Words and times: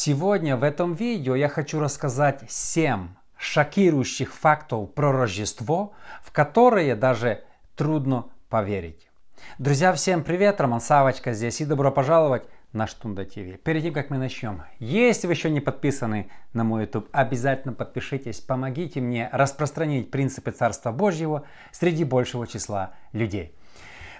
Сегодня 0.00 0.56
в 0.56 0.62
этом 0.62 0.94
видео 0.94 1.34
я 1.34 1.48
хочу 1.48 1.80
рассказать 1.80 2.44
7 2.48 3.08
шокирующих 3.36 4.32
фактов 4.32 4.94
про 4.94 5.10
Рождество, 5.10 5.92
в 6.22 6.30
которые 6.30 6.94
даже 6.94 7.42
трудно 7.74 8.26
поверить. 8.48 9.10
Друзья, 9.58 9.92
всем 9.92 10.22
привет! 10.22 10.60
Роман 10.60 10.80
Савочка 10.80 11.32
здесь 11.32 11.60
и 11.60 11.64
добро 11.64 11.90
пожаловать 11.90 12.44
на 12.72 12.86
Штунда 12.86 13.24
ТВ. 13.24 13.60
Перед 13.64 13.82
тем, 13.82 13.92
как 13.92 14.10
мы 14.10 14.18
начнем, 14.18 14.62
если 14.78 15.26
вы 15.26 15.32
еще 15.32 15.50
не 15.50 15.58
подписаны 15.58 16.30
на 16.52 16.62
мой 16.62 16.82
YouTube, 16.82 17.08
обязательно 17.10 17.74
подпишитесь, 17.74 18.38
помогите 18.38 19.00
мне 19.00 19.28
распространить 19.32 20.12
принципы 20.12 20.52
Царства 20.52 20.92
Божьего 20.92 21.42
среди 21.72 22.04
большего 22.04 22.46
числа 22.46 22.94
людей. 23.12 23.52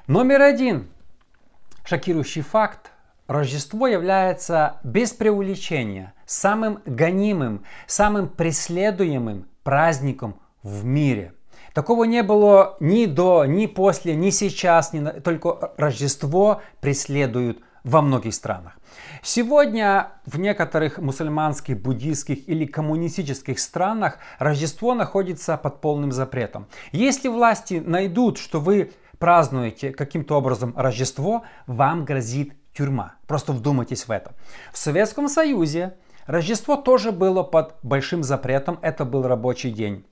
Номер 0.08 0.42
один. 0.42 0.88
Шокирующий 1.85 2.43
факт– 2.43 2.90
Рождество 3.29 3.87
является 3.87 4.79
без 4.82 5.13
преувеличения 5.13 6.14
самым 6.25 6.81
гонимым, 6.87 7.64
самым 7.87 8.27
преследуемым 8.29 9.46
праздником 9.63 10.41
в 10.63 10.85
мире. 10.87 11.35
Такого 11.75 12.04
не 12.04 12.23
было 12.23 12.79
ни 12.81 13.04
до, 13.04 13.45
ни 13.45 13.67
после, 13.67 14.17
ни 14.17 14.31
сейчас, 14.31 14.95
ни 14.95 15.04
только 15.21 15.73
Рождество 15.77 16.63
преследуют 16.81 17.59
во 17.85 18.01
многих 18.01 18.32
странах. 18.32 18.79
Сегодня 19.23 20.13
в 20.25 20.39
некоторых 20.39 20.96
мусульманских, 20.96 21.79
буддийских 21.81 22.49
или 22.49 22.65
коммунистических 22.65 23.59
странах 23.59 24.18
Рождество 24.39 24.95
находится 24.95 25.59
под 25.59 25.82
полным 25.82 26.13
запретом. 26.13 26.67
Если 26.93 27.29
власти 27.29 27.82
найдут, 27.85 28.39
что 28.39 28.59
вы 28.59 28.93
празднуете 29.18 29.90
каким-то 29.90 30.37
образом 30.37 30.73
Рождество, 30.76 31.43
вам 31.67 32.05
грозит 32.05 32.55
тюрьма. 32.78 33.14
Просто 33.27 33.53
вдумайтесь 33.53 34.07
в 34.07 34.11
это. 34.12 34.31
В 34.73 34.79
Советском 34.79 35.29
Союзе 35.29 35.95
Рождество 36.27 36.77
тоже 36.77 37.11
было 37.11 37.43
под 37.43 37.75
большим 37.83 38.23
запретом. 38.23 38.79
Это 38.83 39.05
был 39.05 39.27
рабочий 39.27 39.73
день. 39.73 40.05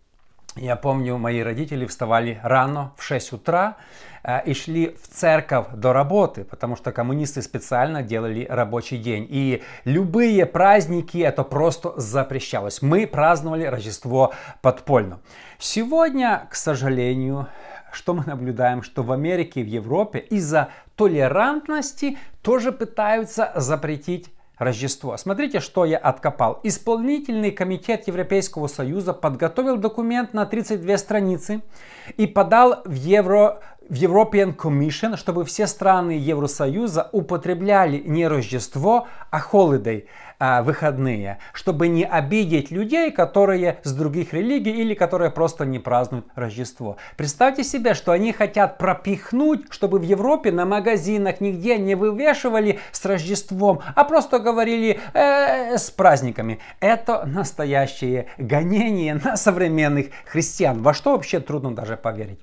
Я 0.56 0.74
помню, 0.74 1.18
мои 1.18 1.42
родители 1.42 1.84
вставали 1.84 2.40
рано, 2.42 2.92
в 2.96 3.02
6 3.02 3.34
утра, 3.34 3.76
э, 4.24 4.42
и 4.46 4.54
шли 4.54 4.96
в 5.02 5.06
церковь 5.06 5.66
до 5.74 5.92
работы, 5.92 6.44
потому 6.44 6.74
что 6.76 6.90
коммунисты 6.92 7.42
специально 7.42 8.02
делали 8.02 8.46
рабочий 8.48 8.96
день. 8.96 9.26
И 9.28 9.62
любые 9.84 10.46
праздники 10.46 11.18
это 11.18 11.44
просто 11.44 11.92
запрещалось. 12.00 12.80
Мы 12.80 13.06
праздновали 13.06 13.66
Рождество 13.66 14.32
подпольно. 14.62 15.20
Сегодня, 15.58 16.48
к 16.50 16.54
сожалению, 16.54 17.48
что 17.96 18.14
мы 18.14 18.24
наблюдаем, 18.24 18.82
что 18.82 19.02
в 19.02 19.10
Америке 19.10 19.60
и 19.60 19.64
в 19.64 19.66
Европе 19.66 20.18
из-за 20.18 20.68
толерантности 20.96 22.18
тоже 22.42 22.70
пытаются 22.70 23.52
запретить 23.56 24.30
Рождество. 24.58 25.16
Смотрите, 25.18 25.60
что 25.60 25.84
я 25.84 25.98
откопал. 25.98 26.60
Исполнительный 26.62 27.50
комитет 27.50 28.06
Европейского 28.06 28.68
Союза 28.68 29.12
подготовил 29.12 29.76
документ 29.76 30.32
на 30.32 30.46
32 30.46 30.96
страницы 30.96 31.62
и 32.16 32.26
подал 32.26 32.80
в 32.86 32.94
Евро 32.94 33.60
в 33.88 33.94
European 33.94 34.56
Commission, 34.56 35.16
чтобы 35.16 35.44
все 35.44 35.66
страны 35.66 36.12
Евросоюза 36.12 37.08
употребляли 37.12 38.02
не 38.04 38.26
Рождество, 38.26 39.06
а 39.30 39.40
holiday, 39.40 40.06
а, 40.38 40.62
выходные, 40.62 41.38
чтобы 41.52 41.88
не 41.88 42.04
обидеть 42.04 42.70
людей, 42.70 43.10
которые 43.10 43.78
с 43.84 43.92
других 43.92 44.34
религий 44.34 44.70
или 44.70 44.94
которые 44.94 45.30
просто 45.30 45.64
не 45.64 45.78
празднуют 45.78 46.26
Рождество. 46.34 46.96
Представьте 47.16 47.64
себе, 47.64 47.94
что 47.94 48.12
они 48.12 48.32
хотят 48.32 48.78
пропихнуть, 48.78 49.66
чтобы 49.70 49.98
в 49.98 50.02
Европе 50.02 50.52
на 50.52 50.66
магазинах 50.66 51.40
нигде 51.40 51.78
не 51.78 51.94
вывешивали 51.94 52.80
с 52.92 53.04
Рождеством, 53.04 53.80
а 53.94 54.04
просто 54.04 54.38
говорили 54.38 55.00
э, 55.14 55.78
с 55.78 55.90
праздниками. 55.90 56.58
Это 56.80 57.24
настоящее 57.24 58.26
гонение 58.36 59.14
на 59.14 59.36
современных 59.36 60.06
христиан, 60.26 60.82
во 60.82 60.92
что 60.92 61.12
вообще 61.12 61.40
трудно 61.40 61.74
даже 61.74 61.96
поверить. 61.96 62.40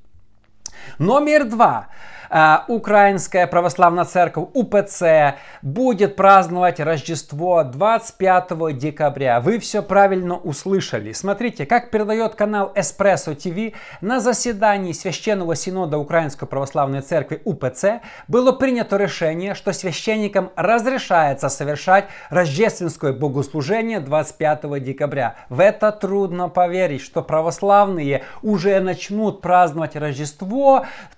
Номер 0.97 1.45
два. 1.45 1.87
А, 2.35 2.65
Украинская 2.67 3.45
православная 3.45 4.05
церковь 4.05 4.47
УПЦ 4.55 5.35
будет 5.61 6.15
праздновать 6.15 6.79
Рождество 6.79 7.63
25 7.63 8.75
декабря. 8.75 9.39
Вы 9.39 9.59
все 9.59 9.83
правильно 9.83 10.35
услышали. 10.35 11.11
Смотрите, 11.11 11.67
как 11.67 11.91
передает 11.91 12.33
канал 12.33 12.71
Эспрессо 12.73 13.35
ТВ, 13.35 13.75
на 14.01 14.19
заседании 14.19 14.93
Священного 14.93 15.55
Синода 15.55 15.99
Украинской 15.99 16.47
Православной 16.47 17.01
Церкви 17.01 17.39
УПЦ 17.45 18.01
было 18.27 18.51
принято 18.51 18.97
решение, 18.97 19.53
что 19.53 19.71
священникам 19.71 20.49
разрешается 20.55 21.49
совершать 21.49 22.05
рождественское 22.31 23.13
богослужение 23.13 23.99
25 23.99 24.83
декабря. 24.83 25.35
В 25.49 25.59
это 25.59 25.91
трудно 25.91 26.49
поверить, 26.49 27.01
что 27.01 27.21
православные 27.21 28.23
уже 28.41 28.79
начнут 28.79 29.41
праздновать 29.41 29.95
Рождество 29.95 30.72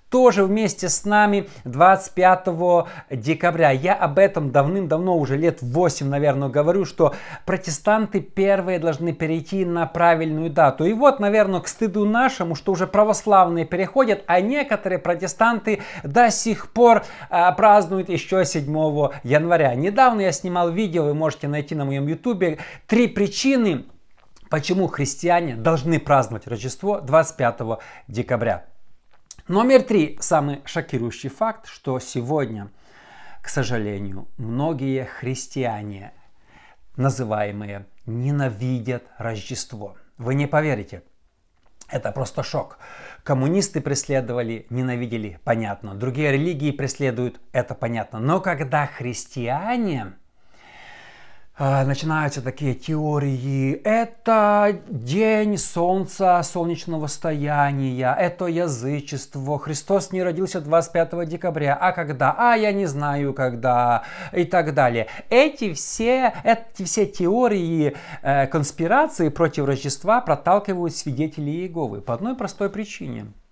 тоже 0.08 0.44
вместе 0.44 0.88
с 0.88 1.04
нами 1.04 1.48
25 1.64 2.46
декабря. 3.10 3.70
Я 3.70 3.94
об 3.94 4.18
этом 4.18 4.50
давным-давно, 4.50 5.16
уже 5.16 5.36
лет 5.36 5.58
8, 5.60 6.08
наверное, 6.08 6.48
говорю, 6.48 6.84
что 6.84 7.14
протестанты 7.44 8.20
первые 8.20 8.78
должны 8.78 9.12
перейти 9.12 9.64
на 9.64 9.86
правильную 9.86 10.50
дату. 10.50 10.84
И 10.84 10.92
вот, 10.92 11.20
наверное, 11.20 11.60
к 11.60 11.68
стыду 11.68 12.04
нашему, 12.04 12.54
что 12.54 12.72
уже 12.72 12.86
православные 12.86 13.64
переходят, 13.64 14.22
а 14.26 14.40
некоторые 14.40 14.98
протестанты 14.98 15.82
до 16.04 16.30
сих 16.30 16.70
пор 16.70 17.04
а, 17.28 17.50
празднуют 17.52 18.08
еще 18.08 18.44
7 18.44 18.64
января. 19.24 19.74
Недавно 19.74 20.22
я 20.22 20.32
снимал 20.32 20.70
видео, 20.70 21.04
вы 21.04 21.14
можете 21.14 21.48
найти 21.48 21.74
на 21.74 21.84
моем 21.84 22.06
ютубе, 22.06 22.58
три 22.86 23.08
причины, 23.08 23.84
почему 24.48 24.86
христиане 24.86 25.56
должны 25.56 25.98
праздновать 25.98 26.46
Рождество 26.46 27.00
25 27.00 27.80
декабря. 28.08 28.64
Номер 29.48 29.84
три. 29.84 30.18
Самый 30.20 30.60
шокирующий 30.64 31.30
факт, 31.30 31.68
что 31.68 32.00
сегодня, 32.00 32.68
к 33.40 33.48
сожалению, 33.48 34.26
многие 34.38 35.04
христиане, 35.04 36.12
называемые, 36.96 37.86
ненавидят 38.06 39.04
Рождество. 39.18 39.94
Вы 40.18 40.34
не 40.34 40.48
поверите. 40.48 41.04
Это 41.88 42.10
просто 42.10 42.42
шок. 42.42 42.78
Коммунисты 43.22 43.80
преследовали, 43.80 44.66
ненавидели, 44.68 45.38
понятно. 45.44 45.94
Другие 45.94 46.32
религии 46.32 46.72
преследуют, 46.72 47.40
это 47.52 47.76
понятно. 47.76 48.18
Но 48.18 48.40
когда 48.40 48.86
христиане 48.86 50.14
начинаются 51.58 52.42
такие 52.42 52.74
теории. 52.74 53.80
Это 53.84 54.78
день 54.88 55.56
солнца, 55.56 56.42
солнечного 56.42 57.06
стояния, 57.06 58.14
это 58.18 58.46
язычество. 58.46 59.58
Христос 59.58 60.12
не 60.12 60.22
родился 60.22 60.60
25 60.60 61.26
декабря. 61.26 61.74
А 61.80 61.92
когда? 61.92 62.34
А 62.36 62.56
я 62.56 62.72
не 62.72 62.84
знаю 62.84 63.32
когда. 63.32 64.02
И 64.32 64.44
так 64.44 64.74
далее. 64.74 65.06
Эти 65.30 65.72
все, 65.72 66.34
эти 66.44 66.84
все 66.84 67.06
теории 67.06 67.96
э, 68.22 68.46
конспирации 68.48 69.30
против 69.30 69.64
Рождества 69.64 70.20
проталкивают 70.20 70.94
свидетели 70.94 71.50
Иеговы 71.50 72.02
по 72.02 72.12
одной 72.12 72.36
простой 72.36 72.68
причине– 72.68 73.26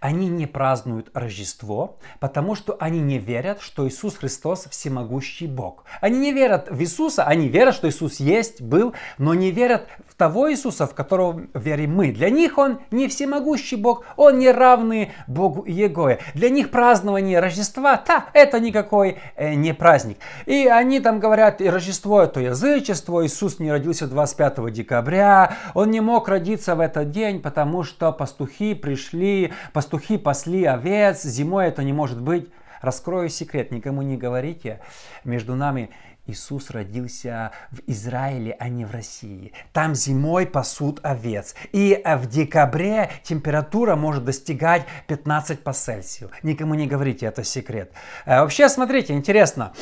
они 0.00 0.28
не 0.28 0.46
празднуют 0.46 1.10
Рождество, 1.14 1.98
потому 2.20 2.54
что 2.54 2.76
они 2.80 3.00
не 3.00 3.18
верят, 3.18 3.60
что 3.60 3.88
Иисус 3.88 4.16
Христос 4.16 4.66
всемогущий 4.70 5.46
Бог. 5.46 5.84
Они 6.00 6.18
не 6.18 6.32
верят 6.32 6.70
в 6.70 6.80
Иисуса, 6.80 7.24
они 7.24 7.48
верят, 7.48 7.74
что 7.74 7.88
Иисус 7.88 8.20
есть, 8.20 8.60
был, 8.60 8.94
но 9.18 9.34
не 9.34 9.50
верят 9.50 9.88
того 10.18 10.50
Иисуса, 10.50 10.86
в 10.86 10.94
которого 10.94 11.46
верим 11.54 11.94
мы. 11.94 12.10
Для 12.10 12.28
них 12.28 12.58
Он 12.58 12.80
не 12.90 13.06
всемогущий 13.08 13.76
Бог, 13.76 14.04
Он 14.16 14.38
не 14.38 14.50
равный 14.50 15.12
Богу 15.28 15.64
Егое. 15.64 16.18
Для 16.34 16.50
них 16.50 16.70
празднование 16.70 17.40
Рождества, 17.40 18.02
да, 18.06 18.26
это 18.34 18.58
никакой 18.60 19.18
э, 19.36 19.54
не 19.54 19.72
праздник. 19.72 20.18
И 20.44 20.66
они 20.66 20.98
там 21.00 21.20
говорят, 21.20 21.62
Рождество 21.62 22.20
это 22.20 22.40
язычество, 22.40 23.24
Иисус 23.24 23.60
не 23.60 23.70
родился 23.70 24.08
25 24.08 24.72
декабря, 24.72 25.56
Он 25.74 25.90
не 25.90 26.00
мог 26.00 26.28
родиться 26.28 26.74
в 26.74 26.80
этот 26.80 27.12
день, 27.12 27.40
потому 27.40 27.84
что 27.84 28.12
пастухи 28.12 28.74
пришли, 28.74 29.52
Пастухи 29.72 30.18
пасли 30.18 30.64
овец, 30.64 31.22
зимой 31.22 31.68
это 31.68 31.84
не 31.84 31.92
может 31.92 32.20
быть. 32.20 32.48
Раскрою 32.80 33.28
секрет, 33.28 33.70
никому 33.70 34.02
не 34.02 34.16
говорите. 34.16 34.80
Между 35.24 35.54
нами 35.54 35.90
Иисус 36.26 36.70
родился 36.70 37.52
в 37.70 37.80
Израиле, 37.86 38.56
а 38.58 38.68
не 38.68 38.84
в 38.84 38.90
России. 38.90 39.52
Там 39.72 39.94
зимой 39.94 40.46
пасут 40.46 41.00
овец. 41.02 41.54
И 41.72 41.92
э, 41.92 42.16
в 42.16 42.28
декабре 42.28 43.10
температура 43.22 43.96
может 43.96 44.24
достигать 44.24 44.84
15 45.06 45.62
по 45.62 45.72
Цельсию. 45.72 46.30
Никому 46.42 46.74
не 46.74 46.86
говорите, 46.86 47.26
это 47.26 47.44
секрет. 47.44 47.92
Э, 48.26 48.40
вообще, 48.40 48.68
смотрите, 48.68 49.14
интересно. 49.14 49.72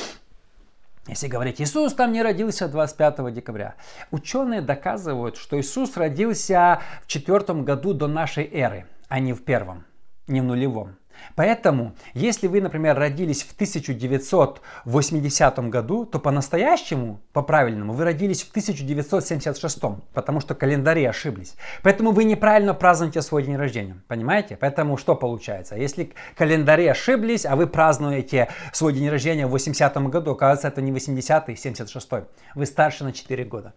Если 1.09 1.29
говорить, 1.29 1.61
Иисус 1.61 1.95
там 1.95 2.13
не 2.13 2.23
родился 2.23 2.69
25 2.69 3.33
декабря. 3.33 3.75
Ученые 4.11 4.61
доказывают, 4.61 5.37
что 5.37 5.59
Иисус 5.61 5.97
родился 5.97 6.81
в 7.03 7.07
четвертом 7.07 7.65
году 7.65 7.93
до 7.93 8.09
нашей 8.09 8.45
эры 8.53 8.87
а 9.09 9.21
не 9.21 9.33
в 9.33 9.45
первом, 9.45 9.85
не 10.27 10.41
в 10.41 10.45
нулевом. 10.45 10.97
Поэтому, 11.35 11.95
если 12.15 12.47
вы, 12.47 12.61
например, 12.61 12.99
родились 12.99 13.43
в 13.43 13.55
1980 13.55 15.59
году, 15.69 16.07
то 16.07 16.19
по-настоящему, 16.19 17.21
по-правильному, 17.33 17.93
вы 17.93 18.05
родились 18.05 18.43
в 18.43 18.51
1976, 18.51 19.81
потому 20.13 20.41
что 20.41 20.55
календари 20.55 21.05
ошиблись. 21.05 21.57
Поэтому 21.83 22.13
вы 22.13 22.25
неправильно 22.25 22.75
празднуете 22.75 23.23
свой 23.23 23.43
день 23.43 23.57
рождения. 23.57 24.03
Понимаете? 24.09 24.57
Поэтому 24.57 24.97
что 24.97 25.15
получается? 25.15 25.77
Если 25.77 26.13
календари 26.37 26.87
ошиблись, 26.87 27.45
а 27.45 27.57
вы 27.57 27.67
празднуете 27.67 28.49
свой 28.73 28.93
день 28.93 29.09
рождения 29.09 29.47
в 29.47 29.51
80 29.51 29.97
году, 30.09 30.33
оказывается, 30.33 30.69
это 30.69 30.81
не 30.81 30.93
80-й, 30.93 31.57
76 31.57 32.11
-й. 32.11 32.25
Вы 32.55 32.67
старше 32.67 33.05
на 33.05 33.13
4 33.13 33.45
года. 33.45 33.75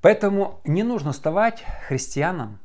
Поэтому 0.00 0.60
не 0.64 0.84
нужно 0.84 1.12
вставать 1.12 1.64
христианам 1.88 2.60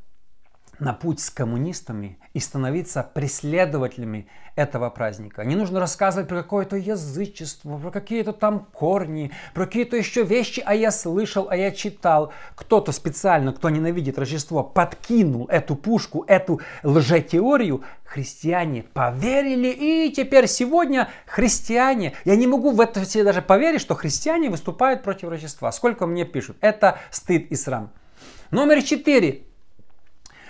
на 0.83 0.93
путь 0.93 1.21
с 1.21 1.29
коммунистами 1.29 2.17
и 2.33 2.39
становиться 2.39 3.09
преследователями 3.13 4.27
этого 4.55 4.89
праздника. 4.89 5.43
Не 5.43 5.55
нужно 5.55 5.79
рассказывать 5.79 6.27
про 6.27 6.43
какое-то 6.43 6.75
язычество, 6.75 7.77
про 7.77 7.89
какие-то 7.89 8.33
там 8.33 8.67
корни, 8.71 9.31
про 9.53 9.65
какие-то 9.65 9.95
еще 9.95 10.23
вещи, 10.23 10.61
а 10.65 10.75
я 10.75 10.91
слышал, 10.91 11.47
а 11.49 11.55
я 11.55 11.71
читал. 11.71 12.33
Кто-то 12.55 12.91
специально, 12.91 13.53
кто 13.53 13.69
ненавидит 13.69 14.19
Рождество, 14.19 14.61
подкинул 14.61 15.47
эту 15.47 15.75
пушку, 15.75 16.25
эту 16.27 16.59
лжетеорию. 16.83 17.83
Христиане 18.03 18.83
поверили, 18.83 19.69
и 19.69 20.11
теперь 20.11 20.47
сегодня 20.47 21.09
христиане, 21.25 22.13
я 22.25 22.35
не 22.35 22.45
могу 22.45 22.71
в 22.71 22.81
это 22.81 23.05
себе 23.05 23.23
даже 23.23 23.41
поверить, 23.41 23.81
что 23.81 23.95
христиане 23.95 24.49
выступают 24.49 25.01
против 25.01 25.29
Рождества. 25.29 25.71
Сколько 25.71 26.05
мне 26.05 26.25
пишут. 26.25 26.57
Это 26.59 26.99
стыд 27.09 27.49
и 27.49 27.55
срам. 27.55 27.89
Номер 28.51 28.83
четыре 28.83 29.45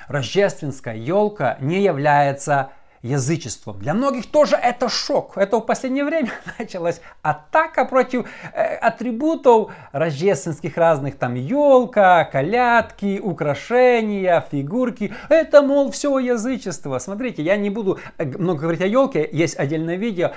рождественская 0.07 0.95
елка 0.95 1.57
не 1.59 1.81
является 1.83 2.71
язычеством. 3.03 3.79
Для 3.79 3.94
многих 3.94 4.27
тоже 4.27 4.55
это 4.55 4.88
шок. 4.88 5.38
Это 5.38 5.57
в 5.57 5.61
последнее 5.61 6.05
время 6.05 6.31
началась 6.59 7.01
атака 7.21 7.83
против 7.83 8.25
э, 8.53 8.75
атрибутов 8.75 9.71
рождественских 9.91 10.77
разных. 10.77 11.17
Там 11.17 11.35
елка, 11.35 12.23
колядки, 12.23 13.19
украшения, 13.21 14.44
фигурки. 14.50 15.13
Это, 15.27 15.61
мол, 15.61 15.91
все 15.91 16.17
язычество. 16.17 16.97
Смотрите, 17.00 17.44
я 17.44 17.57
не 17.57 17.69
буду 17.69 18.00
э, 18.17 18.25
много 18.25 18.61
говорить 18.61 18.81
о 18.81 18.88
елке. 18.88 19.27
Есть 19.31 19.59
отдельное 19.59 19.97
видео. 19.97 20.31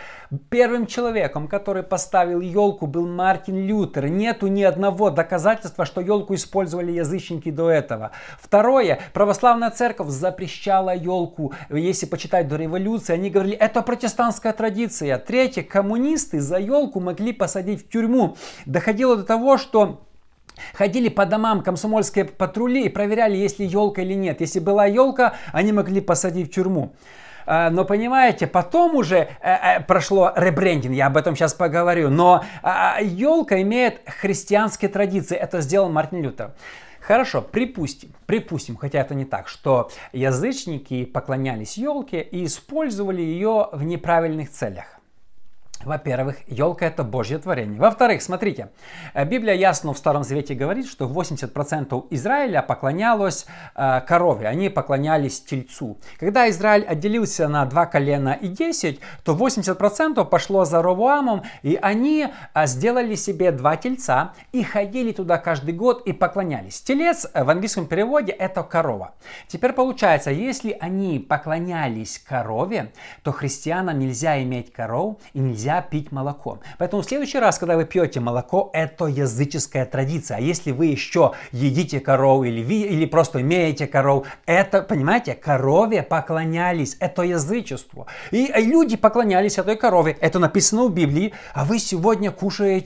Первым 0.51 0.87
человеком, 0.87 1.47
который 1.47 1.85
поставил 1.85 2.41
елку, 2.41 2.89
был 2.89 3.07
Мартин 3.07 3.65
Лютер. 3.65 4.09
Нету 4.09 4.49
ни 4.49 4.65
одного 4.65 5.11
доказательства, 5.11 5.85
что 5.85 6.01
елку 6.01 6.35
использовали 6.35 6.91
язычники 6.91 7.53
до 7.53 7.71
этого. 7.71 8.11
Второе. 8.41 8.99
Православная 9.13 9.71
церковь 9.71 10.09
запрещала 10.09 10.93
елку. 10.97 11.55
Если 11.71 12.07
почитать 12.07 12.49
до 12.57 12.63
революции, 12.63 13.13
они 13.13 13.31
говорили, 13.31 13.57
это 13.57 13.83
протестантская 13.83 14.53
традиция. 14.53 15.19
Третье, 15.19 15.63
коммунисты 15.63 16.41
за 16.41 16.59
елку 16.59 17.01
могли 17.01 17.33
посадить 17.33 17.87
в 17.87 17.89
тюрьму. 17.89 18.37
Доходило 18.65 19.17
до 19.17 19.25
того, 19.25 19.59
что 19.59 20.03
Ходили 20.73 21.11
по 21.11 21.27
домам 21.27 21.63
комсомольские 21.63 22.25
патрули 22.25 22.87
и 22.87 22.89
проверяли, 22.89 23.37
есть 23.37 23.59
ли 23.59 23.67
елка 23.67 24.01
или 24.01 24.15
нет. 24.15 24.41
Если 24.41 24.59
была 24.59 24.87
елка, 24.87 25.35
они 25.53 25.71
могли 25.71 26.01
посадить 26.01 26.49
в 26.49 26.55
тюрьму. 26.55 26.95
А, 27.45 27.69
но 27.69 27.85
понимаете, 27.85 28.47
потом 28.47 28.97
уже 28.97 29.17
э, 29.17 29.29
э, 29.43 29.81
прошло 29.81 30.33
ребрендинг, 30.35 30.95
я 30.95 31.09
об 31.09 31.19
этом 31.19 31.37
сейчас 31.37 31.53
поговорю. 31.53 32.09
Но 32.09 32.43
елка 33.03 33.61
имеет 33.61 34.01
христианские 34.07 34.89
традиции. 34.89 35.37
Это 35.37 35.61
сделал 35.61 35.91
Мартин 35.91 36.23
Лютер. 36.23 36.53
Хорошо, 37.07 37.41
припустим, 37.41 38.11
припустим, 38.27 38.77
хотя 38.77 38.99
это 38.99 39.15
не 39.15 39.25
так, 39.25 39.47
что 39.47 39.93
язычники 40.13 41.05
поклонялись 41.05 41.79
елке 41.79 42.21
и 42.21 42.45
использовали 42.45 43.23
ее 43.23 43.69
в 43.71 43.85
неправильных 43.85 44.51
целях. 44.51 44.96
Во-первых, 45.85 46.37
елка 46.49 46.87
это 46.87 47.05
Божье 47.05 47.39
творение. 47.39 47.81
Во-вторых, 47.81 48.23
смотрите, 48.23 48.71
э, 49.15 49.25
Библия 49.25 49.55
ясно 49.55 49.93
в 49.93 49.99
Старом 49.99 50.25
Завете 50.25 50.55
говорит, 50.55 50.87
что 50.87 51.07
80% 51.07 52.07
Израиля 52.11 52.63
поклонялось 52.63 53.47
э, 53.75 54.01
корове, 54.07 54.49
они 54.49 54.69
поклонялись 54.69 55.41
тельцу. 55.41 55.99
Когда 56.19 56.49
Израиль 56.49 56.85
отделился 56.85 57.47
на 57.49 57.65
два 57.67 57.87
колена 57.87 58.33
и 58.41 58.49
10, 58.49 59.01
то 59.25 59.37
80% 59.37 60.25
пошло 60.25 60.65
за 60.65 60.83
Ровуамом, 60.83 61.43
и 61.63 61.79
они 61.81 62.29
э, 62.55 62.67
сделали 62.67 63.15
себе 63.15 63.53
два 63.53 63.77
тельца 63.77 64.33
и 64.53 64.63
ходили 64.63 65.13
туда 65.13 65.39
каждый 65.39 65.75
год 65.75 66.07
и 66.07 66.13
поклонялись. 66.13 66.81
Телец 66.81 67.27
э, 67.33 67.45
в 67.45 67.51
английском 67.51 67.87
переводе 67.87 68.33
это 68.33 68.63
корова. 68.63 69.15
Теперь 69.47 69.73
получается, 69.73 70.31
если 70.31 70.77
они 70.81 71.19
поклонялись 71.19 72.19
корове, 72.19 72.93
то 73.23 73.33
христианам 73.33 73.99
нельзя 73.99 74.43
иметь 74.43 74.73
коров 74.73 75.19
и 75.33 75.39
нельзя 75.39 75.66
нельзя 75.67 75.83
пить 75.83 76.13
молоко. 76.13 76.59
Поэтому 76.79 77.03
в 77.03 77.07
следующий 77.07 77.39
раз, 77.39 77.59
когда 77.59 77.77
вы 77.77 77.85
пьете 77.85 78.21
молоко, 78.21 78.71
это 78.73 79.07
языческая 79.07 79.85
традиция. 79.85 80.37
А 80.37 80.41
если 80.41 80.71
вы 80.73 80.87
еще 80.87 81.33
едите 81.53 82.01
коров 82.01 82.45
или, 82.45 82.61
ви, 82.61 82.83
или 82.83 83.07
просто 83.07 83.41
имеете 83.41 83.87
коров, 83.87 84.27
это, 84.47 84.83
понимаете, 84.83 85.35
корове 85.35 86.03
поклонялись. 86.03 86.97
Это 87.01 87.23
язычество. 87.23 88.07
И 88.31 88.53
люди 88.57 88.97
поклонялись 88.97 89.59
этой 89.59 89.77
корове. 89.77 90.17
Это 90.21 90.39
написано 90.39 90.85
в 90.85 90.95
Библии. 90.95 91.33
А 91.53 91.65
вы 91.65 91.79
сегодня 91.79 92.31
кушаете 92.31 92.77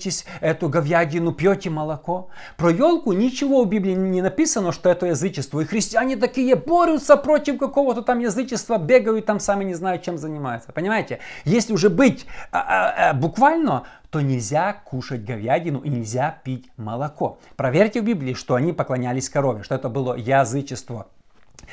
эту 0.41 0.69
говядину, 0.69 1.32
пьете 1.32 1.69
молоко. 1.69 2.29
Про 2.56 2.71
елку 2.71 3.12
ничего 3.12 3.65
в 3.65 3.69
Библии 3.69 3.93
не 3.94 4.23
написано, 4.23 4.73
что 4.73 4.88
это 4.88 5.06
язычество. 5.06 5.61
И 5.61 5.65
христиане 5.65 6.17
такие 6.17 6.55
борются 6.56 7.17
против 7.17 7.59
какого-то 7.59 8.03
там 8.03 8.21
язычества, 8.21 8.79
бегают 8.79 9.27
там 9.27 9.41
сами 9.41 9.65
не 9.65 9.75
знают, 9.75 10.03
чем 10.03 10.17
занимаются. 10.17 10.73
Понимаете? 10.73 11.19
Если 11.44 11.75
уже 11.75 11.91
быть 11.91 12.27
а, 12.70 13.11
а, 13.11 13.14
буквально, 13.14 13.82
то 14.11 14.20
нельзя 14.20 14.72
кушать 14.72 15.25
говядину 15.25 15.81
и 15.81 15.88
нельзя 15.88 16.38
пить 16.44 16.70
молоко. 16.76 17.38
Проверьте 17.56 18.00
в 18.00 18.05
Библии, 18.05 18.34
что 18.34 18.55
они 18.55 18.72
поклонялись 18.72 19.28
корове, 19.28 19.64
что 19.64 19.75
это 19.75 19.88
было 19.88 20.14
язычество. 20.14 21.08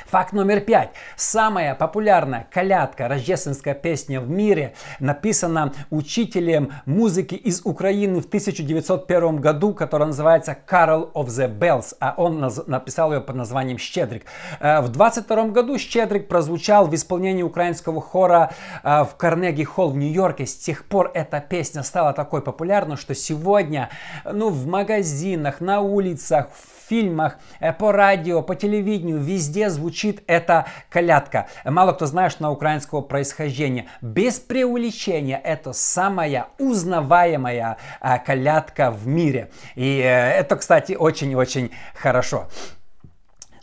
Факт 0.05 0.33
номер 0.33 0.61
пять. 0.61 0.91
Самая 1.15 1.75
популярная 1.75 2.47
колядка, 2.51 3.07
рождественская 3.07 3.73
песня 3.73 4.21
в 4.21 4.29
мире, 4.29 4.73
написана 4.99 5.73
учителем 5.89 6.71
музыки 6.85 7.35
из 7.35 7.61
Украины 7.65 8.21
в 8.21 8.25
1901 8.25 9.37
году, 9.37 9.73
которая 9.73 10.07
называется 10.07 10.57
Carol 10.69 11.11
of 11.13 11.27
the 11.27 11.47
Bells, 11.47 11.95
а 11.99 12.13
он 12.17 12.39
написал 12.67 13.13
ее 13.13 13.21
под 13.21 13.35
названием 13.35 13.77
«Щедрик». 13.77 14.25
Э, 14.59 14.81
в 14.81 14.89
22 14.89 15.47
году 15.47 15.77
«Щедрик» 15.77 16.27
прозвучал 16.27 16.87
в 16.87 16.95
исполнении 16.95 17.43
украинского 17.43 18.01
хора 18.01 18.51
э, 18.83 19.03
в 19.03 19.15
Карнеги 19.17 19.63
Холл 19.63 19.91
в 19.91 19.97
Нью-Йорке. 19.97 20.45
С 20.45 20.55
тех 20.55 20.85
пор 20.85 21.11
эта 21.13 21.39
песня 21.39 21.83
стала 21.83 22.13
такой 22.13 22.41
популярной, 22.41 22.97
что 22.97 23.13
сегодня 23.15 23.89
ну, 24.25 24.49
в 24.49 24.67
магазинах, 24.67 25.61
на 25.61 25.81
улицах, 25.81 26.47
в 26.51 26.76
фильмах, 26.87 27.37
э, 27.59 27.73
по 27.73 27.91
радио, 27.91 28.41
по 28.41 28.55
телевидению, 28.55 29.19
везде 29.19 29.69
звучит 29.69 30.23
эта 30.27 30.65
колядка. 30.89 31.47
Мало 31.65 31.93
кто 31.93 32.05
знает, 32.05 32.31
что 32.31 32.43
на 32.43 32.51
украинского 32.51 33.01
происхождения. 33.01 33.87
Без 34.01 34.39
преувеличения, 34.39 35.37
это 35.37 35.73
самая 35.73 36.47
узнаваемая 36.57 37.77
э, 38.01 38.19
колядка 38.19 38.91
в 38.91 39.07
мире. 39.07 39.51
И 39.75 39.99
э, 39.99 40.07
это, 40.07 40.55
кстати, 40.55 40.93
очень-очень 40.93 41.71
хорошо. 41.95 42.47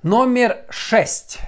Номер 0.03 0.59
шесть. 0.69 1.41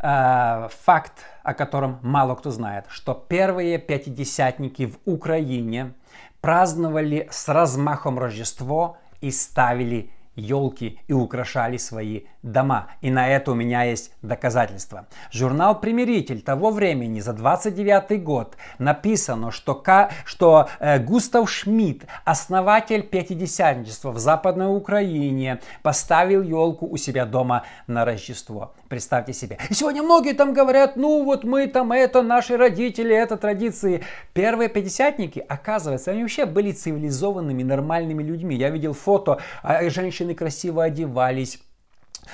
Факт, 0.00 1.12
о 1.44 1.54
котором 1.54 2.00
мало 2.02 2.34
кто 2.34 2.50
знает, 2.50 2.86
что 2.88 3.14
первые 3.14 3.78
пятидесятники 3.78 4.86
в 4.86 4.98
Украине 5.04 5.92
праздновали 6.40 7.28
с 7.30 7.48
размахом 7.48 8.18
Рождество 8.18 8.96
и 9.20 9.30
ставили 9.30 10.10
елки 10.36 10.98
и 11.06 11.12
украшали 11.12 11.76
свои 11.76 12.22
дома. 12.42 12.88
И 13.00 13.10
на 13.10 13.28
это 13.28 13.52
у 13.52 13.54
меня 13.54 13.84
есть 13.84 14.12
доказательства. 14.22 15.06
Журнал 15.30 15.80
«Примиритель» 15.80 16.42
того 16.42 16.70
времени 16.70 17.20
за 17.20 17.32
29 17.32 18.22
год 18.22 18.56
написано, 18.78 19.50
что, 19.50 19.82
что 20.24 20.68
э, 20.80 20.98
Густав 20.98 21.50
Шмидт, 21.50 22.06
основатель 22.24 23.02
пятидесятничества 23.02 24.10
в 24.10 24.18
Западной 24.18 24.74
Украине, 24.74 25.60
поставил 25.82 26.42
елку 26.42 26.86
у 26.86 26.96
себя 26.96 27.26
дома 27.26 27.64
на 27.86 28.04
Рождество. 28.04 28.74
Представьте 28.92 29.32
себе. 29.32 29.56
И 29.70 29.72
сегодня 29.72 30.02
многие 30.02 30.34
там 30.34 30.52
говорят, 30.52 30.96
ну 30.96 31.24
вот 31.24 31.44
мы 31.44 31.66
там, 31.66 31.92
это 31.92 32.20
наши 32.20 32.58
родители, 32.58 33.16
это 33.16 33.38
традиции. 33.38 34.04
Первые 34.34 34.68
пятидесятники, 34.68 35.42
оказывается, 35.48 36.10
они 36.10 36.20
вообще 36.20 36.44
были 36.44 36.72
цивилизованными, 36.72 37.62
нормальными 37.62 38.22
людьми. 38.22 38.54
Я 38.54 38.68
видел 38.68 38.92
фото, 38.92 39.40
а 39.62 39.88
женщины 39.88 40.34
красиво 40.34 40.84
одевались, 40.84 41.58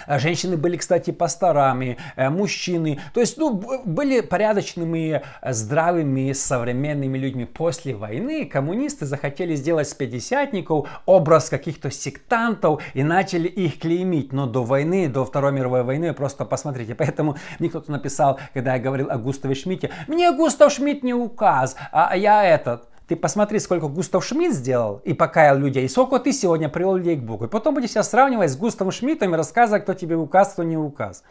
женщины 0.07 0.57
были, 0.57 0.77
кстати, 0.77 1.11
пасторами, 1.11 1.97
э, 2.17 2.31
мужчины. 2.31 3.01
То 3.15 3.21
есть, 3.21 3.39
ну, 3.39 3.63
были 3.85 4.21
порядочными, 4.21 5.23
э, 5.43 5.53
здравыми, 5.53 6.33
современными 6.33 7.19
людьми. 7.19 7.45
После 7.45 7.95
войны 7.95 8.47
коммунисты 8.47 9.07
захотели 9.07 9.55
сделать 9.55 9.89
с 9.89 9.95
пятидесятников 9.95 10.89
образ 11.07 11.49
каких-то 11.49 11.91
сектантов 11.91 12.83
и 12.95 13.03
начали 13.03 13.49
их 13.49 13.79
клеймить. 13.79 14.33
Но 14.33 14.47
до 14.47 14.65
войны, 14.65 15.09
до 15.09 15.25
Второй 15.25 15.53
мировой 15.53 15.83
войны, 15.83 16.13
просто 16.13 16.45
посмотрите. 16.45 16.95
Поэтому 16.99 17.37
мне 17.59 17.69
кто-то 17.69 17.91
написал, 17.91 18.39
когда 18.55 18.75
я 18.75 18.81
говорил 18.81 19.11
о 19.11 19.19
Густаве 19.19 19.55
Шмидте, 19.55 19.91
мне 20.07 20.33
Густав 20.33 20.73
Шмидт 20.73 21.03
не 21.03 21.15
указ, 21.15 21.77
а 21.93 22.17
я 22.17 22.45
этот. 22.45 22.89
Ты 23.09 23.17
посмотри, 23.17 23.59
сколько 23.59 23.89
Густав 23.89 24.23
Шмидт 24.23 24.55
сделал 24.55 25.01
и 25.03 25.15
покаял 25.15 25.57
людей, 25.57 25.87
и 25.87 25.89
сколько 25.89 26.19
ты 26.19 26.31
сегодня 26.31 26.69
привел 26.69 26.97
людей 26.97 27.17
к 27.17 27.23
Богу. 27.23 27.47
И 27.47 27.49
потом 27.49 27.75
будешь 27.75 27.91
себя 27.91 28.03
сравнивать 28.03 28.51
с 28.51 28.57
Густавом 28.57 28.93
Шмидтом 28.93 29.33
и 29.33 29.37
рассказывать, 29.39 29.85
кто 29.85 29.95
тебе 29.95 30.17
указ, 30.17 30.53
кто 30.53 30.63
не 30.63 30.77
указ. 30.77 31.25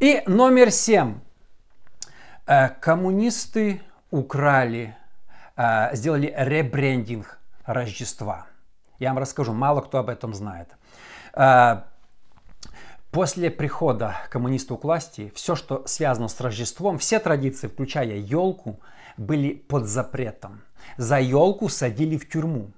И 0.00 0.22
номер 0.26 0.70
семь. 0.70 1.20
Э, 2.46 2.68
коммунисты 2.68 3.80
украли, 4.10 4.94
э, 5.56 5.96
сделали 5.96 6.34
ребрендинг 6.36 7.38
Рождества. 7.64 8.46
Я 8.98 9.08
вам 9.08 9.18
расскажу, 9.18 9.54
мало 9.54 9.80
кто 9.80 9.96
об 9.96 10.10
этом 10.10 10.34
знает. 10.34 10.68
Э, 11.32 11.84
после 13.10 13.50
прихода 13.50 14.14
коммунистов 14.28 14.80
к 14.80 14.84
власти, 14.84 15.32
все, 15.34 15.56
что 15.56 15.86
связано 15.86 16.28
с 16.28 16.38
Рождеством, 16.38 16.98
все 16.98 17.18
традиции, 17.18 17.66
включая 17.66 18.18
елку, 18.18 18.78
были 19.16 19.54
под 19.54 19.86
запретом. 19.86 20.65
За 20.96 21.18
елку 21.18 21.68
садили 21.68 22.16
в 22.16 22.28
тюрьму. 22.28 22.72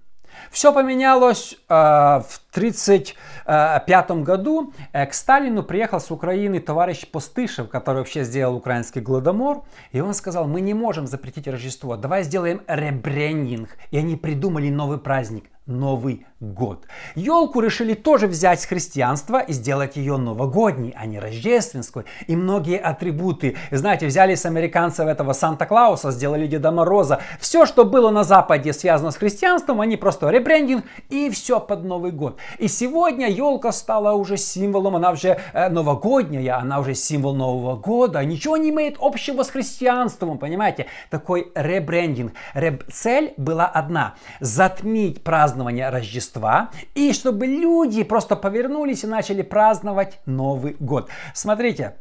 Все 0.50 0.72
поменялось 0.72 1.56
э, 1.68 1.74
в 1.74 2.40
1935 2.58 4.10
году. 4.22 4.72
Э, 4.92 5.06
к 5.06 5.14
Сталину 5.14 5.62
приехал 5.62 6.00
с 6.00 6.10
Украины 6.10 6.60
товарищ 6.60 7.06
Постышев, 7.10 7.68
который 7.68 7.98
вообще 7.98 8.24
сделал 8.24 8.56
украинский 8.56 9.00
гладомор. 9.00 9.64
И 9.92 10.00
он 10.00 10.14
сказал, 10.14 10.46
мы 10.46 10.60
не 10.60 10.74
можем 10.74 11.06
запретить 11.06 11.48
Рождество, 11.48 11.96
давай 11.96 12.22
сделаем 12.22 12.60
ребрендинг. 12.66 13.70
И 13.90 13.98
они 13.98 14.16
придумали 14.16 14.68
новый 14.68 14.98
праздник 14.98 15.44
Новый 15.68 16.26
год. 16.40 16.86
Елку 17.14 17.60
решили 17.60 17.92
тоже 17.92 18.26
взять 18.26 18.62
с 18.62 18.64
христианства 18.64 19.38
и 19.38 19.52
сделать 19.52 19.96
ее 19.96 20.16
новогодней, 20.16 20.94
а 20.96 21.04
не 21.04 21.20
рождественской. 21.20 22.04
И 22.26 22.36
многие 22.36 22.78
атрибуты, 22.78 23.54
знаете, 23.70 24.06
взяли 24.06 24.34
с 24.34 24.46
американцев 24.46 25.06
этого 25.06 25.34
Санта-Клауса, 25.34 26.10
сделали 26.10 26.46
Деда 26.46 26.70
Мороза. 26.70 27.20
Все, 27.38 27.66
что 27.66 27.84
было 27.84 28.10
на 28.10 28.24
Западе 28.24 28.72
связано 28.72 29.10
с 29.10 29.16
христианством, 29.16 29.82
они 29.82 29.98
просто 29.98 30.30
ребрендинг 30.30 30.86
и 31.10 31.28
все 31.28 31.60
под 31.60 31.84
Новый 31.84 32.12
год. 32.12 32.38
И 32.58 32.68
сегодня 32.68 33.28
елка 33.28 33.72
стала 33.72 34.12
уже 34.12 34.36
символом, 34.36 34.96
она 34.96 35.10
уже 35.10 35.40
э, 35.52 35.68
новогодняя, 35.68 36.58
она 36.58 36.80
уже 36.80 36.94
символ 36.94 37.34
Нового 37.34 37.76
года. 37.76 38.24
Ничего 38.24 38.56
не 38.56 38.70
имеет 38.70 38.96
общего 39.00 39.42
с 39.42 39.50
христианством, 39.50 40.38
понимаете? 40.38 40.86
Такой 41.10 41.52
ребрендинг. 41.54 42.32
Реб... 42.54 42.84
Цель 42.90 43.34
была 43.36 43.66
одна. 43.66 44.14
Затмить 44.40 45.22
празднование 45.22 45.90
Рождества 45.90 46.70
и 46.94 47.12
чтобы 47.12 47.46
люди 47.46 48.02
просто 48.02 48.36
повернулись 48.36 49.04
и 49.04 49.06
начали 49.06 49.42
праздновать 49.42 50.20
Новый 50.26 50.76
год. 50.78 51.08
Смотрите, 51.34 51.96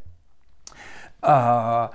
а, 1.22 1.92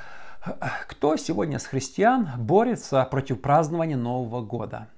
кто 0.88 1.16
сегодня 1.16 1.58
с 1.58 1.66
христиан 1.66 2.28
борется 2.36 3.04
против 3.10 3.40
празднования 3.40 3.96
Нового 3.96 4.42
года? 4.42 4.88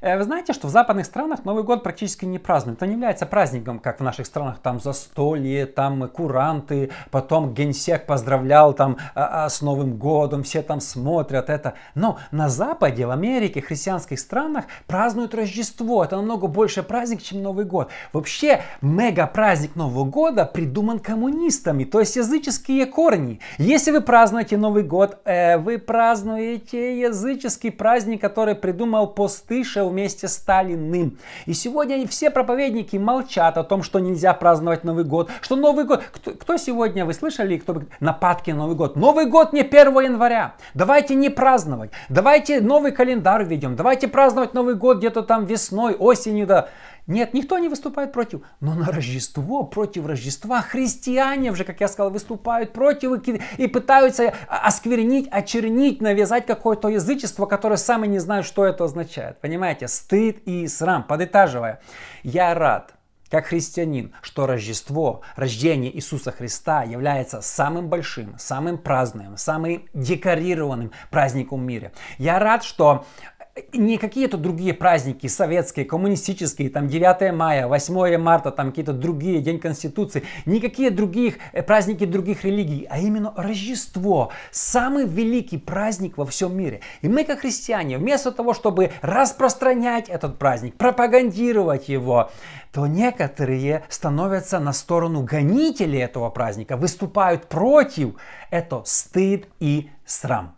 Э, 0.00 0.18
вы 0.18 0.24
знаете, 0.24 0.52
что 0.52 0.68
в 0.68 0.70
западных 0.70 1.06
странах 1.06 1.44
Новый 1.44 1.64
год 1.64 1.82
практически 1.82 2.24
не 2.24 2.38
празднуют. 2.38 2.78
Это 2.78 2.86
не 2.86 2.92
является 2.92 3.26
праздником, 3.26 3.78
как 3.78 4.00
в 4.00 4.02
наших 4.02 4.26
странах, 4.26 4.58
там 4.58 4.80
застолье, 4.80 5.66
там 5.66 6.08
куранты, 6.08 6.90
потом 7.10 7.54
генсек 7.54 8.06
поздравлял 8.06 8.74
там 8.74 8.98
а, 9.14 9.44
а, 9.44 9.48
с 9.48 9.62
Новым 9.62 9.96
годом, 9.96 10.42
все 10.42 10.62
там 10.62 10.80
смотрят 10.80 11.48
это. 11.48 11.74
Но 11.94 12.18
на 12.32 12.48
Западе, 12.48 13.06
в 13.06 13.10
Америке, 13.10 13.62
в 13.62 13.66
христианских 13.66 14.18
странах 14.20 14.66
празднуют 14.86 15.34
Рождество. 15.34 16.04
Это 16.04 16.16
намного 16.16 16.48
больше 16.48 16.82
праздник, 16.82 17.22
чем 17.22 17.42
Новый 17.42 17.64
год. 17.64 17.88
Вообще, 18.12 18.62
мега 18.82 19.26
праздник 19.26 19.74
Нового 19.74 20.04
года 20.04 20.44
придуман 20.44 20.98
коммунистами, 20.98 21.84
то 21.84 22.00
есть 22.00 22.16
языческие 22.16 22.86
корни. 22.86 23.40
Если 23.58 23.90
вы 23.90 24.00
празднуете 24.00 24.56
Новый 24.56 24.82
год, 24.82 25.18
э, 25.24 25.56
вы 25.56 25.78
празднуете 25.78 27.00
языческий 27.00 27.70
праздник, 27.70 28.20
который 28.20 28.54
придумал 28.54 29.06
Постыша 29.64 29.84
вместе 29.84 30.28
с 30.28 30.34
Сталиным. 30.34 31.18
И 31.46 31.54
сегодня 31.54 32.06
все 32.06 32.30
проповедники 32.30 32.96
молчат 32.96 33.56
о 33.56 33.64
том, 33.64 33.82
что 33.82 33.98
нельзя 33.98 34.34
праздновать 34.34 34.84
Новый 34.84 35.04
год, 35.04 35.30
что 35.40 35.56
Новый 35.56 35.84
год... 35.84 36.02
Кто, 36.12 36.32
кто 36.32 36.56
сегодня, 36.58 37.06
вы 37.06 37.14
слышали, 37.14 37.56
кто 37.56 37.82
нападки 38.00 38.50
на 38.50 38.58
Новый 38.58 38.76
год? 38.76 38.96
Новый 38.96 39.26
год 39.26 39.52
не 39.52 39.62
1 39.62 40.00
января. 40.00 40.54
Давайте 40.74 41.14
не 41.14 41.30
праздновать. 41.30 41.90
Давайте 42.10 42.60
новый 42.60 42.92
календарь 42.92 43.44
введем. 43.44 43.74
Давайте 43.74 44.08
праздновать 44.08 44.54
Новый 44.54 44.74
год 44.74 44.98
где-то 44.98 45.22
там 45.22 45.46
весной, 45.46 45.94
осенью. 45.94 46.46
Да. 46.46 46.68
Нет, 47.06 47.34
никто 47.34 47.58
не 47.58 47.68
выступает 47.68 48.12
против. 48.12 48.40
Но 48.60 48.74
на 48.74 48.86
Рождество, 48.86 49.64
против 49.64 50.06
Рождества, 50.06 50.62
христиане 50.62 51.52
уже, 51.52 51.64
как 51.64 51.80
я 51.80 51.88
сказал, 51.88 52.10
выступают 52.10 52.72
против 52.72 52.94
и, 53.58 53.66
пытаются 53.66 54.32
осквернить, 54.48 55.28
очернить, 55.30 56.00
навязать 56.00 56.46
какое-то 56.46 56.88
язычество, 56.88 57.44
которое 57.44 57.76
сами 57.76 58.06
не 58.06 58.20
знают, 58.20 58.46
что 58.46 58.64
это 58.64 58.84
означает. 58.84 59.38
Понимаете, 59.40 59.86
стыд 59.88 60.38
и 60.46 60.66
срам. 60.66 61.02
Подытаживая, 61.02 61.82
я 62.22 62.54
рад, 62.54 62.94
как 63.30 63.46
христианин, 63.46 64.14
что 64.22 64.46
Рождество, 64.46 65.22
рождение 65.34 65.94
Иисуса 65.96 66.30
Христа 66.30 66.84
является 66.84 67.40
самым 67.40 67.88
большим, 67.88 68.38
самым 68.38 68.78
праздным, 68.78 69.36
самым 69.36 69.86
декорированным 69.92 70.92
праздником 71.10 71.60
в 71.60 71.64
мире. 71.64 71.92
Я 72.18 72.38
рад, 72.38 72.62
что 72.62 73.06
не 73.72 73.98
какие-то 73.98 74.36
другие 74.36 74.74
праздники 74.74 75.28
советские, 75.28 75.84
коммунистические, 75.84 76.70
там 76.70 76.88
9 76.88 77.32
мая, 77.32 77.68
8 77.68 78.18
марта, 78.18 78.50
там 78.50 78.70
какие-то 78.70 78.92
другие, 78.92 79.40
День 79.40 79.60
Конституции, 79.60 80.24
никакие 80.44 80.90
других 80.90 81.38
э, 81.52 81.62
праздники 81.62 82.04
других 82.04 82.44
религий, 82.44 82.86
а 82.90 82.98
именно 82.98 83.32
Рождество, 83.36 84.32
самый 84.50 85.06
великий 85.06 85.58
праздник 85.58 86.18
во 86.18 86.26
всем 86.26 86.56
мире. 86.56 86.80
И 87.02 87.08
мы, 87.08 87.24
как 87.24 87.40
христиане, 87.40 87.98
вместо 87.98 88.32
того, 88.32 88.54
чтобы 88.54 88.90
распространять 89.02 90.08
этот 90.08 90.38
праздник, 90.38 90.74
пропагандировать 90.74 91.88
его, 91.88 92.30
то 92.72 92.88
некоторые 92.88 93.84
становятся 93.88 94.58
на 94.58 94.72
сторону 94.72 95.22
гонителей 95.22 96.02
этого 96.02 96.28
праздника, 96.28 96.76
выступают 96.76 97.46
против. 97.46 98.16
Это 98.50 98.82
стыд 98.84 99.46
и 99.60 99.90
срам. 100.04 100.56